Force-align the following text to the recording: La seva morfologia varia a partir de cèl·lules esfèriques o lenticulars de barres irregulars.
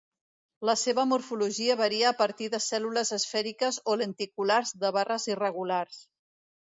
La 0.67 0.73
seva 0.83 1.03
morfologia 1.09 1.75
varia 1.81 2.07
a 2.09 2.13
partir 2.21 2.47
de 2.53 2.59
cèl·lules 2.67 3.11
esfèriques 3.17 3.77
o 3.93 3.97
lenticulars 4.03 4.73
de 4.85 4.91
barres 4.97 5.27
irregulars. 5.33 6.01